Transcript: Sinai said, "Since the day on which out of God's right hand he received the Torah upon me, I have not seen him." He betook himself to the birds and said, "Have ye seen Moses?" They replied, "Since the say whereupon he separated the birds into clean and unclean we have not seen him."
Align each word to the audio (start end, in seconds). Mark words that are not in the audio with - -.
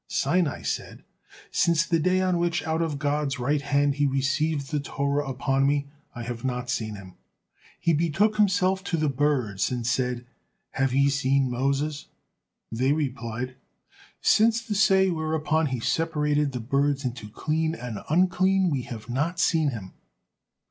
Sinai 0.07 0.63
said, 0.63 1.03
"Since 1.51 1.85
the 1.85 1.99
day 1.99 2.21
on 2.21 2.39
which 2.39 2.65
out 2.65 2.81
of 2.81 2.97
God's 2.97 3.37
right 3.37 3.61
hand 3.61 3.93
he 3.97 4.07
received 4.07 4.71
the 4.71 4.79
Torah 4.79 5.27
upon 5.29 5.67
me, 5.67 5.89
I 6.15 6.23
have 6.23 6.43
not 6.43 6.71
seen 6.71 6.95
him." 6.95 7.13
He 7.79 7.93
betook 7.93 8.37
himself 8.37 8.83
to 8.85 8.97
the 8.97 9.09
birds 9.09 9.69
and 9.71 9.85
said, 9.85 10.25
"Have 10.71 10.91
ye 10.91 11.07
seen 11.09 11.51
Moses?" 11.51 12.07
They 12.71 12.93
replied, 12.93 13.57
"Since 14.21 14.63
the 14.65 14.73
say 14.73 15.11
whereupon 15.11 15.67
he 15.67 15.79
separated 15.79 16.51
the 16.53 16.59
birds 16.59 17.05
into 17.05 17.29
clean 17.29 17.75
and 17.75 17.99
unclean 18.09 18.71
we 18.71 18.81
have 18.81 19.07
not 19.07 19.39
seen 19.39 19.69
him." 19.69 19.93